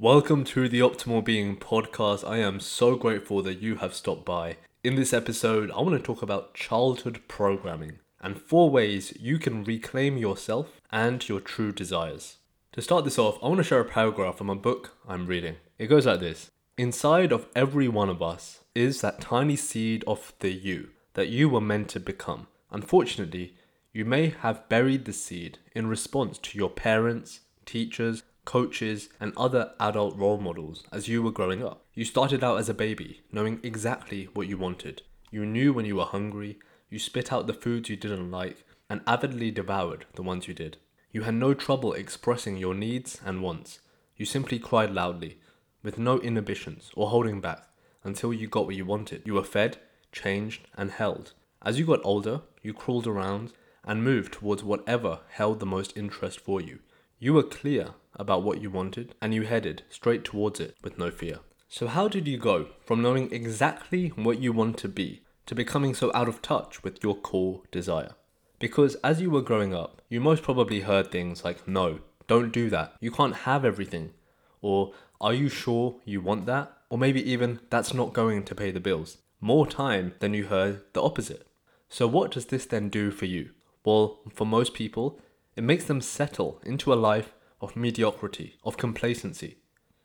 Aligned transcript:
Welcome 0.00 0.44
to 0.44 0.66
the 0.66 0.80
Optimal 0.80 1.22
Being 1.22 1.58
podcast. 1.58 2.26
I 2.26 2.38
am 2.38 2.58
so 2.58 2.96
grateful 2.96 3.42
that 3.42 3.60
you 3.60 3.76
have 3.76 3.92
stopped 3.92 4.24
by. 4.24 4.56
In 4.82 4.94
this 4.94 5.12
episode, 5.12 5.70
I 5.72 5.82
want 5.82 5.90
to 5.90 5.98
talk 5.98 6.22
about 6.22 6.54
childhood 6.54 7.20
programming 7.28 7.98
and 8.18 8.40
four 8.40 8.70
ways 8.70 9.12
you 9.20 9.38
can 9.38 9.62
reclaim 9.62 10.16
yourself 10.16 10.80
and 10.90 11.28
your 11.28 11.38
true 11.38 11.70
desires. 11.70 12.38
To 12.72 12.80
start 12.80 13.04
this 13.04 13.18
off, 13.18 13.36
I 13.42 13.48
want 13.48 13.58
to 13.58 13.62
share 13.62 13.80
a 13.80 13.84
paragraph 13.84 14.38
from 14.38 14.48
a 14.48 14.54
book 14.54 14.96
I'm 15.06 15.26
reading. 15.26 15.56
It 15.78 15.88
goes 15.88 16.06
like 16.06 16.20
this 16.20 16.50
Inside 16.78 17.30
of 17.30 17.46
every 17.54 17.86
one 17.86 18.08
of 18.08 18.22
us 18.22 18.60
is 18.74 19.02
that 19.02 19.20
tiny 19.20 19.54
seed 19.54 20.02
of 20.06 20.32
the 20.38 20.50
you 20.50 20.88
that 21.12 21.28
you 21.28 21.50
were 21.50 21.60
meant 21.60 21.90
to 21.90 22.00
become. 22.00 22.46
Unfortunately, 22.70 23.52
you 23.92 24.06
may 24.06 24.30
have 24.30 24.66
buried 24.70 25.04
the 25.04 25.12
seed 25.12 25.58
in 25.74 25.88
response 25.88 26.38
to 26.38 26.56
your 26.56 26.70
parents, 26.70 27.40
teachers, 27.66 28.22
coaches, 28.44 29.08
and 29.20 29.32
other 29.36 29.72
adult 29.78 30.16
role 30.16 30.38
models 30.38 30.84
as 30.92 31.08
you 31.08 31.22
were 31.22 31.32
growing 31.32 31.64
up. 31.64 31.84
You 31.94 32.04
started 32.04 32.42
out 32.42 32.58
as 32.58 32.68
a 32.68 32.74
baby, 32.74 33.22
knowing 33.32 33.60
exactly 33.62 34.28
what 34.34 34.48
you 34.48 34.56
wanted. 34.56 35.02
You 35.30 35.46
knew 35.46 35.72
when 35.72 35.84
you 35.84 35.96
were 35.96 36.04
hungry, 36.04 36.58
you 36.88 36.98
spit 36.98 37.32
out 37.32 37.46
the 37.46 37.54
foods 37.54 37.88
you 37.88 37.96
didn't 37.96 38.30
like, 38.30 38.64
and 38.88 39.02
avidly 39.06 39.50
devoured 39.50 40.06
the 40.14 40.22
ones 40.22 40.48
you 40.48 40.54
did. 40.54 40.76
You 41.12 41.22
had 41.22 41.34
no 41.34 41.54
trouble 41.54 41.92
expressing 41.92 42.56
your 42.56 42.74
needs 42.74 43.20
and 43.24 43.42
wants. 43.42 43.80
You 44.16 44.26
simply 44.26 44.58
cried 44.58 44.92
loudly, 44.92 45.38
with 45.82 45.98
no 45.98 46.18
inhibitions 46.20 46.90
or 46.94 47.10
holding 47.10 47.40
back, 47.40 47.66
until 48.04 48.32
you 48.32 48.46
got 48.48 48.66
what 48.66 48.76
you 48.76 48.84
wanted. 48.84 49.22
You 49.24 49.34
were 49.34 49.44
fed, 49.44 49.78
changed, 50.12 50.66
and 50.76 50.90
held. 50.90 51.32
As 51.62 51.78
you 51.78 51.86
got 51.86 52.00
older, 52.04 52.42
you 52.62 52.72
crawled 52.72 53.06
around 53.06 53.52
and 53.84 54.04
moved 54.04 54.34
towards 54.34 54.62
whatever 54.62 55.20
held 55.30 55.60
the 55.60 55.66
most 55.66 55.96
interest 55.96 56.40
for 56.40 56.60
you. 56.60 56.80
You 57.18 57.34
were 57.34 57.42
clear 57.42 57.94
about 58.20 58.42
what 58.42 58.60
you 58.60 58.70
wanted 58.70 59.14
and 59.20 59.34
you 59.34 59.42
headed 59.42 59.82
straight 59.88 60.22
towards 60.22 60.60
it 60.60 60.76
with 60.82 60.98
no 60.98 61.10
fear. 61.10 61.38
So, 61.68 61.86
how 61.86 62.06
did 62.06 62.28
you 62.28 62.36
go 62.36 62.66
from 62.84 63.00
knowing 63.00 63.32
exactly 63.32 64.08
what 64.08 64.40
you 64.40 64.52
want 64.52 64.76
to 64.78 64.88
be 64.88 65.22
to 65.46 65.54
becoming 65.54 65.94
so 65.94 66.10
out 66.14 66.28
of 66.28 66.42
touch 66.42 66.82
with 66.82 67.02
your 67.02 67.14
core 67.14 67.62
desire? 67.72 68.14
Because 68.58 68.96
as 68.96 69.20
you 69.20 69.30
were 69.30 69.40
growing 69.40 69.74
up, 69.74 70.02
you 70.08 70.20
most 70.20 70.42
probably 70.42 70.80
heard 70.80 71.10
things 71.10 71.44
like, 71.44 71.66
no, 71.66 72.00
don't 72.26 72.52
do 72.52 72.68
that, 72.70 72.94
you 73.00 73.10
can't 73.10 73.46
have 73.46 73.64
everything, 73.64 74.12
or 74.60 74.92
are 75.20 75.32
you 75.32 75.48
sure 75.48 75.96
you 76.04 76.20
want 76.20 76.46
that? 76.46 76.72
Or 76.90 76.98
maybe 76.98 77.22
even, 77.30 77.60
that's 77.70 77.94
not 77.94 78.12
going 78.12 78.42
to 78.44 78.54
pay 78.54 78.70
the 78.70 78.80
bills. 78.80 79.18
More 79.40 79.66
time 79.66 80.14
than 80.18 80.34
you 80.34 80.46
heard 80.46 80.82
the 80.92 81.02
opposite. 81.02 81.46
So, 81.88 82.06
what 82.06 82.30
does 82.30 82.46
this 82.46 82.66
then 82.66 82.88
do 82.88 83.10
for 83.10 83.26
you? 83.26 83.50
Well, 83.84 84.20
for 84.34 84.46
most 84.46 84.74
people, 84.74 85.20
it 85.56 85.64
makes 85.64 85.84
them 85.84 86.00
settle 86.00 86.60
into 86.64 86.92
a 86.92 86.94
life 86.94 87.32
of 87.60 87.76
mediocrity, 87.76 88.56
of 88.64 88.76
complacency, 88.76 89.58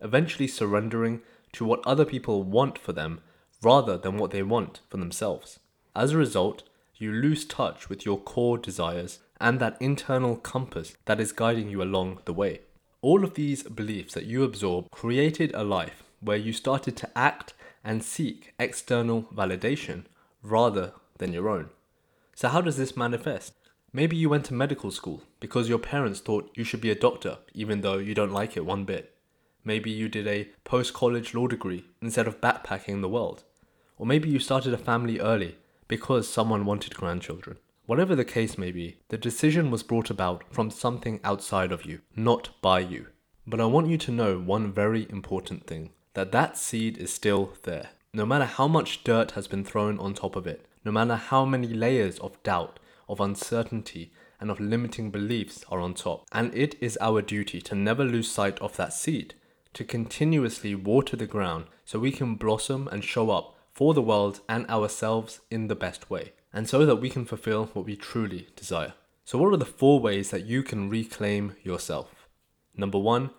eventually 0.00 0.48
surrendering 0.48 1.20
to 1.52 1.64
what 1.64 1.86
other 1.86 2.04
people 2.04 2.42
want 2.42 2.78
for 2.78 2.92
them 2.92 3.20
rather 3.62 3.96
than 3.96 4.16
what 4.16 4.30
they 4.30 4.42
want 4.42 4.80
for 4.88 4.96
themselves. 4.98 5.58
As 5.96 6.12
a 6.12 6.18
result, 6.18 6.62
you 6.96 7.12
lose 7.12 7.44
touch 7.44 7.88
with 7.88 8.04
your 8.04 8.18
core 8.18 8.58
desires 8.58 9.20
and 9.40 9.60
that 9.60 9.76
internal 9.80 10.36
compass 10.36 10.96
that 11.06 11.20
is 11.20 11.32
guiding 11.32 11.68
you 11.68 11.82
along 11.82 12.20
the 12.24 12.32
way. 12.32 12.60
All 13.00 13.24
of 13.24 13.34
these 13.34 13.62
beliefs 13.62 14.14
that 14.14 14.24
you 14.24 14.42
absorb 14.42 14.90
created 14.90 15.54
a 15.54 15.62
life 15.62 16.02
where 16.20 16.36
you 16.36 16.52
started 16.52 16.96
to 16.96 17.10
act 17.16 17.54
and 17.84 18.02
seek 18.02 18.52
external 18.58 19.22
validation 19.34 20.04
rather 20.42 20.92
than 21.18 21.32
your 21.32 21.48
own. 21.48 21.70
So, 22.34 22.48
how 22.48 22.60
does 22.60 22.76
this 22.76 22.96
manifest? 22.96 23.54
Maybe 23.92 24.16
you 24.16 24.28
went 24.28 24.44
to 24.46 24.54
medical 24.54 24.90
school 24.90 25.22
because 25.40 25.68
your 25.68 25.78
parents 25.78 26.20
thought 26.20 26.50
you 26.54 26.64
should 26.64 26.80
be 26.80 26.90
a 26.90 26.94
doctor, 26.94 27.38
even 27.54 27.80
though 27.80 27.98
you 27.98 28.14
don't 28.14 28.32
like 28.32 28.56
it 28.56 28.66
one 28.66 28.84
bit. 28.84 29.14
Maybe 29.64 29.90
you 29.90 30.08
did 30.08 30.26
a 30.26 30.48
post 30.64 30.92
college 30.92 31.34
law 31.34 31.46
degree 31.46 31.84
instead 32.02 32.26
of 32.26 32.40
backpacking 32.40 33.00
the 33.00 33.08
world. 33.08 33.44
Or 33.96 34.06
maybe 34.06 34.28
you 34.28 34.38
started 34.38 34.74
a 34.74 34.78
family 34.78 35.18
early 35.20 35.56
because 35.88 36.28
someone 36.28 36.66
wanted 36.66 36.94
grandchildren. 36.94 37.56
Whatever 37.86 38.14
the 38.14 38.24
case 38.24 38.58
may 38.58 38.70
be, 38.70 38.98
the 39.08 39.16
decision 39.16 39.70
was 39.70 39.82
brought 39.82 40.10
about 40.10 40.44
from 40.52 40.70
something 40.70 41.20
outside 41.24 41.72
of 41.72 41.86
you, 41.86 42.00
not 42.14 42.50
by 42.60 42.80
you. 42.80 43.06
But 43.46 43.60
I 43.60 43.64
want 43.64 43.88
you 43.88 43.96
to 43.96 44.12
know 44.12 44.38
one 44.38 44.70
very 44.70 45.06
important 45.08 45.66
thing 45.66 45.90
that 46.12 46.32
that 46.32 46.58
seed 46.58 46.98
is 46.98 47.12
still 47.12 47.54
there. 47.62 47.90
No 48.12 48.26
matter 48.26 48.44
how 48.44 48.68
much 48.68 49.04
dirt 49.04 49.30
has 49.32 49.48
been 49.48 49.64
thrown 49.64 49.98
on 49.98 50.12
top 50.12 50.36
of 50.36 50.46
it, 50.46 50.66
no 50.84 50.92
matter 50.92 51.16
how 51.16 51.46
many 51.46 51.68
layers 51.68 52.18
of 52.18 52.42
doubt, 52.42 52.78
of 53.08 53.20
uncertainty, 53.20 54.12
and 54.40 54.50
of 54.50 54.60
limiting 54.60 55.10
beliefs 55.10 55.64
are 55.70 55.80
on 55.80 55.94
top. 55.94 56.26
And 56.32 56.54
it 56.54 56.76
is 56.80 56.98
our 57.00 57.22
duty 57.22 57.60
to 57.62 57.74
never 57.74 58.04
lose 58.04 58.30
sight 58.30 58.58
of 58.60 58.76
that 58.76 58.92
seed, 58.92 59.34
to 59.74 59.84
continuously 59.84 60.74
water 60.74 61.16
the 61.16 61.26
ground 61.26 61.66
so 61.84 61.98
we 61.98 62.12
can 62.12 62.36
blossom 62.36 62.88
and 62.88 63.02
show 63.02 63.30
up 63.30 63.56
for 63.72 63.94
the 63.94 64.02
world 64.02 64.40
and 64.48 64.68
ourselves 64.68 65.40
in 65.50 65.68
the 65.68 65.74
best 65.74 66.10
way, 66.10 66.32
and 66.52 66.68
so 66.68 66.84
that 66.84 66.96
we 66.96 67.10
can 67.10 67.24
fulfill 67.24 67.66
what 67.72 67.84
we 67.84 67.96
truly 67.96 68.48
desire. 68.56 68.94
So, 69.24 69.38
what 69.38 69.52
are 69.52 69.58
the 69.58 69.66
four 69.66 70.00
ways 70.00 70.30
that 70.30 70.46
you 70.46 70.62
can 70.62 70.88
reclaim 70.88 71.54
yourself? 71.62 72.28
Number 72.76 72.98
one, 72.98 73.30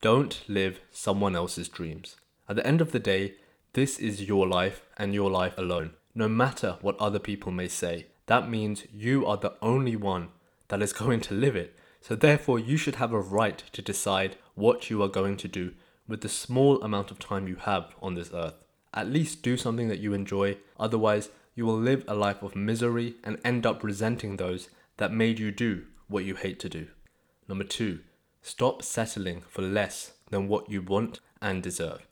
don't 0.00 0.42
live 0.46 0.80
someone 0.90 1.34
else's 1.34 1.68
dreams. 1.68 2.16
At 2.48 2.56
the 2.56 2.66
end 2.66 2.80
of 2.80 2.92
the 2.92 2.98
day, 2.98 3.34
this 3.72 3.98
is 3.98 4.22
your 4.22 4.46
life 4.46 4.82
and 4.96 5.14
your 5.14 5.30
life 5.30 5.56
alone, 5.56 5.92
no 6.14 6.28
matter 6.28 6.78
what 6.80 6.98
other 6.98 7.18
people 7.18 7.50
may 7.50 7.68
say 7.68 8.06
that 8.28 8.48
means 8.48 8.84
you 8.94 9.26
are 9.26 9.36
the 9.36 9.54
only 9.60 9.96
one 9.96 10.28
that 10.68 10.82
is 10.82 10.92
going 11.04 11.20
to 11.22 11.34
live 11.34 11.56
it. 11.56 11.74
So, 12.00 12.14
therefore, 12.14 12.60
you 12.60 12.76
should 12.76 12.94
have 12.96 13.12
a 13.12 13.20
right 13.20 13.58
to 13.72 13.82
decide 13.82 14.36
what 14.54 14.88
you 14.88 15.02
are 15.02 15.08
going 15.08 15.36
to 15.38 15.48
do 15.48 15.72
with 16.06 16.20
the 16.20 16.28
small 16.28 16.80
amount 16.82 17.10
of 17.10 17.18
time 17.18 17.48
you 17.48 17.56
have 17.56 17.94
on 18.00 18.14
this 18.14 18.30
earth. 18.32 18.54
At 18.94 19.08
least 19.08 19.42
do 19.42 19.56
something 19.56 19.88
that 19.88 19.98
you 19.98 20.14
enjoy, 20.14 20.58
otherwise, 20.78 21.30
you 21.54 21.66
will 21.66 21.78
live 21.78 22.04
a 22.06 22.14
life 22.14 22.42
of 22.42 22.54
misery 22.54 23.16
and 23.24 23.38
end 23.44 23.66
up 23.66 23.82
resenting 23.82 24.36
those 24.36 24.68
that 24.98 25.12
made 25.12 25.38
you 25.38 25.50
do 25.50 25.86
what 26.06 26.24
you 26.24 26.36
hate 26.36 26.60
to 26.60 26.68
do. 26.68 26.86
Number 27.48 27.64
two, 27.64 28.00
stop 28.42 28.82
settling 28.82 29.42
for 29.48 29.62
less 29.62 30.12
than 30.30 30.48
what 30.48 30.70
you 30.70 30.82
want 30.82 31.20
and 31.42 31.62
deserve. 31.62 32.06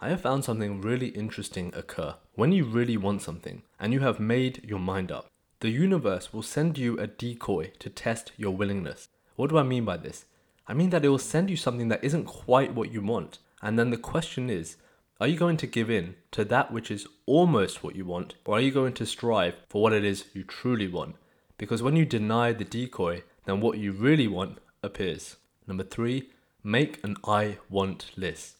I 0.00 0.08
have 0.08 0.20
found 0.20 0.44
something 0.44 0.80
really 0.80 1.08
interesting 1.08 1.72
occur. 1.74 2.14
When 2.34 2.52
you 2.52 2.64
really 2.64 2.96
want 2.96 3.22
something 3.22 3.62
and 3.78 3.92
you 3.92 4.00
have 4.00 4.20
made 4.20 4.64
your 4.64 4.78
mind 4.78 5.12
up, 5.12 5.28
the 5.60 5.70
universe 5.70 6.32
will 6.32 6.42
send 6.42 6.78
you 6.78 6.98
a 6.98 7.06
decoy 7.06 7.72
to 7.80 7.90
test 7.90 8.32
your 8.36 8.54
willingness. 8.54 9.08
What 9.36 9.50
do 9.50 9.58
I 9.58 9.64
mean 9.64 9.84
by 9.84 9.96
this? 9.96 10.24
I 10.68 10.74
mean 10.74 10.90
that 10.90 11.04
it 11.04 11.08
will 11.08 11.18
send 11.18 11.50
you 11.50 11.56
something 11.56 11.88
that 11.88 12.04
isn't 12.04 12.26
quite 12.26 12.74
what 12.74 12.92
you 12.92 13.00
want. 13.00 13.38
And 13.60 13.78
then 13.78 13.90
the 13.90 13.96
question 13.96 14.50
is 14.50 14.76
are 15.20 15.26
you 15.26 15.36
going 15.36 15.56
to 15.56 15.66
give 15.66 15.90
in 15.90 16.14
to 16.30 16.44
that 16.44 16.70
which 16.70 16.92
is 16.92 17.08
almost 17.26 17.82
what 17.82 17.96
you 17.96 18.04
want, 18.04 18.36
or 18.44 18.58
are 18.58 18.60
you 18.60 18.70
going 18.70 18.92
to 18.94 19.06
strive 19.06 19.56
for 19.68 19.82
what 19.82 19.92
it 19.92 20.04
is 20.04 20.26
you 20.32 20.44
truly 20.44 20.86
want? 20.86 21.16
Because 21.56 21.82
when 21.82 21.96
you 21.96 22.06
deny 22.06 22.52
the 22.52 22.64
decoy, 22.64 23.24
then 23.44 23.60
what 23.60 23.78
you 23.78 23.90
really 23.90 24.28
want 24.28 24.58
appears. 24.80 25.34
Number 25.66 25.82
three, 25.82 26.30
make 26.62 27.02
an 27.02 27.16
I 27.26 27.58
want 27.68 28.12
list. 28.16 28.58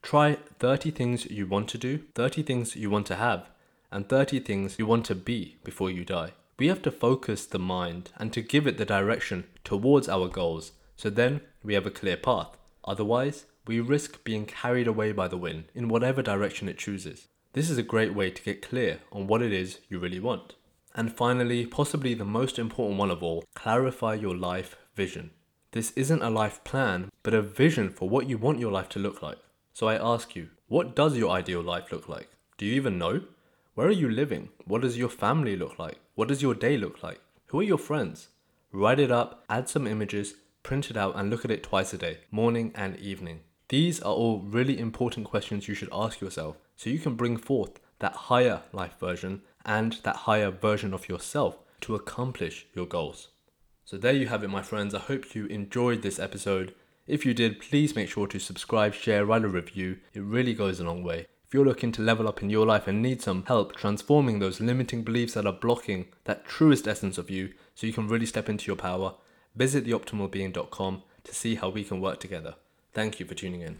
Try 0.00 0.38
30 0.58 0.92
things 0.92 1.26
you 1.26 1.46
want 1.46 1.68
to 1.68 1.78
do, 1.78 2.04
30 2.14 2.42
things 2.42 2.74
you 2.74 2.88
want 2.88 3.06
to 3.08 3.16
have, 3.16 3.46
and 3.90 4.08
30 4.08 4.40
things 4.40 4.76
you 4.78 4.86
want 4.86 5.04
to 5.06 5.14
be 5.14 5.56
before 5.64 5.90
you 5.90 6.04
die. 6.04 6.32
We 6.58 6.68
have 6.68 6.82
to 6.82 6.90
focus 6.90 7.46
the 7.46 7.58
mind 7.58 8.10
and 8.16 8.32
to 8.32 8.42
give 8.42 8.66
it 8.66 8.78
the 8.78 8.84
direction 8.84 9.44
towards 9.64 10.08
our 10.08 10.28
goals, 10.28 10.72
so 10.96 11.08
then 11.08 11.40
we 11.62 11.74
have 11.74 11.86
a 11.86 11.90
clear 11.90 12.16
path. 12.16 12.56
Otherwise, 12.84 13.44
we 13.66 13.80
risk 13.80 14.24
being 14.24 14.46
carried 14.46 14.86
away 14.86 15.12
by 15.12 15.28
the 15.28 15.36
wind 15.36 15.64
in 15.74 15.88
whatever 15.88 16.22
direction 16.22 16.68
it 16.68 16.78
chooses. 16.78 17.28
This 17.52 17.70
is 17.70 17.78
a 17.78 17.82
great 17.82 18.14
way 18.14 18.30
to 18.30 18.42
get 18.42 18.62
clear 18.62 19.00
on 19.12 19.26
what 19.26 19.42
it 19.42 19.52
is 19.52 19.78
you 19.88 19.98
really 19.98 20.20
want. 20.20 20.54
And 20.94 21.14
finally, 21.14 21.66
possibly 21.66 22.14
the 22.14 22.24
most 22.24 22.58
important 22.58 22.98
one 22.98 23.10
of 23.10 23.22
all, 23.22 23.44
clarify 23.54 24.14
your 24.14 24.36
life 24.36 24.76
vision. 24.96 25.30
This 25.72 25.92
isn't 25.92 26.22
a 26.22 26.30
life 26.30 26.64
plan, 26.64 27.10
but 27.22 27.34
a 27.34 27.42
vision 27.42 27.90
for 27.90 28.08
what 28.08 28.28
you 28.28 28.38
want 28.38 28.58
your 28.58 28.72
life 28.72 28.88
to 28.90 28.98
look 28.98 29.22
like. 29.22 29.38
So 29.74 29.86
I 29.86 29.94
ask 29.94 30.34
you, 30.34 30.48
what 30.66 30.96
does 30.96 31.16
your 31.16 31.30
ideal 31.30 31.62
life 31.62 31.92
look 31.92 32.08
like? 32.08 32.30
Do 32.56 32.66
you 32.66 32.72
even 32.74 32.98
know? 32.98 33.22
Where 33.78 33.86
are 33.86 33.92
you 33.92 34.10
living? 34.10 34.48
What 34.64 34.82
does 34.82 34.98
your 34.98 35.08
family 35.08 35.54
look 35.54 35.78
like? 35.78 36.00
What 36.16 36.26
does 36.26 36.42
your 36.42 36.52
day 36.52 36.76
look 36.76 37.00
like? 37.00 37.20
Who 37.46 37.60
are 37.60 37.62
your 37.62 37.78
friends? 37.78 38.26
Write 38.72 38.98
it 38.98 39.12
up, 39.12 39.44
add 39.48 39.68
some 39.68 39.86
images, 39.86 40.34
print 40.64 40.90
it 40.90 40.96
out, 40.96 41.14
and 41.14 41.30
look 41.30 41.44
at 41.44 41.52
it 41.52 41.62
twice 41.62 41.92
a 41.92 41.96
day, 41.96 42.18
morning 42.32 42.72
and 42.74 42.96
evening. 42.96 43.42
These 43.68 44.00
are 44.00 44.12
all 44.12 44.40
really 44.40 44.80
important 44.80 45.26
questions 45.26 45.68
you 45.68 45.74
should 45.76 45.90
ask 45.92 46.20
yourself 46.20 46.56
so 46.74 46.90
you 46.90 46.98
can 46.98 47.14
bring 47.14 47.36
forth 47.36 47.78
that 48.00 48.14
higher 48.26 48.62
life 48.72 48.98
version 48.98 49.42
and 49.64 49.92
that 50.02 50.26
higher 50.26 50.50
version 50.50 50.92
of 50.92 51.08
yourself 51.08 51.58
to 51.82 51.94
accomplish 51.94 52.66
your 52.74 52.86
goals. 52.86 53.28
So, 53.84 53.96
there 53.96 54.12
you 54.12 54.26
have 54.26 54.42
it, 54.42 54.50
my 54.50 54.62
friends. 54.62 54.92
I 54.92 54.98
hope 54.98 55.36
you 55.36 55.46
enjoyed 55.46 56.02
this 56.02 56.18
episode. 56.18 56.74
If 57.06 57.24
you 57.24 57.32
did, 57.32 57.60
please 57.60 57.94
make 57.94 58.08
sure 58.08 58.26
to 58.26 58.40
subscribe, 58.40 58.94
share, 58.94 59.24
write 59.24 59.44
a 59.44 59.48
review. 59.48 59.98
It 60.14 60.24
really 60.24 60.52
goes 60.52 60.80
a 60.80 60.84
long 60.84 61.04
way. 61.04 61.28
If 61.48 61.54
you're 61.54 61.64
looking 61.64 61.92
to 61.92 62.02
level 62.02 62.28
up 62.28 62.42
in 62.42 62.50
your 62.50 62.66
life 62.66 62.86
and 62.86 63.00
need 63.00 63.22
some 63.22 63.44
help 63.46 63.74
transforming 63.74 64.38
those 64.38 64.60
limiting 64.60 65.02
beliefs 65.02 65.32
that 65.32 65.46
are 65.46 65.52
blocking 65.52 66.08
that 66.24 66.44
truest 66.44 66.86
essence 66.86 67.16
of 67.16 67.30
you 67.30 67.54
so 67.74 67.86
you 67.86 67.92
can 67.94 68.06
really 68.06 68.26
step 68.26 68.50
into 68.50 68.66
your 68.66 68.76
power, 68.76 69.14
visit 69.56 69.86
theoptimalbeing.com 69.86 71.02
to 71.24 71.34
see 71.34 71.54
how 71.54 71.70
we 71.70 71.84
can 71.84 72.02
work 72.02 72.20
together. 72.20 72.56
Thank 72.92 73.18
you 73.18 73.24
for 73.24 73.34
tuning 73.34 73.62
in. 73.62 73.76